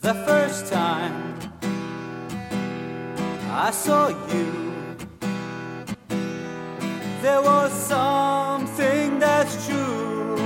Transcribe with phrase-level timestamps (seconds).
[0.00, 1.38] The first time
[3.50, 4.74] I saw you,
[7.22, 10.36] there was something that's true.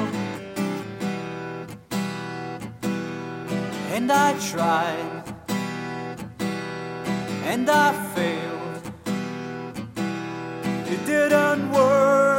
[3.95, 5.25] And I tried,
[7.45, 8.93] and I failed.
[10.93, 12.38] It didn't work,